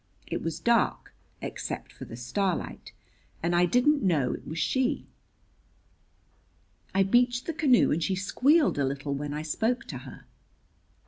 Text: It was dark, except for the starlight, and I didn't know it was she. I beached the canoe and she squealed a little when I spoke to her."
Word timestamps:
It 0.25 0.41
was 0.41 0.59
dark, 0.59 1.13
except 1.43 1.93
for 1.93 2.05
the 2.05 2.15
starlight, 2.15 2.91
and 3.43 3.55
I 3.55 3.67
didn't 3.67 4.01
know 4.01 4.33
it 4.33 4.47
was 4.47 4.57
she. 4.57 5.05
I 6.91 7.03
beached 7.03 7.45
the 7.45 7.53
canoe 7.53 7.91
and 7.91 8.01
she 8.01 8.15
squealed 8.15 8.79
a 8.79 8.83
little 8.83 9.13
when 9.13 9.31
I 9.31 9.43
spoke 9.43 9.85
to 9.89 9.99
her." 9.99 10.25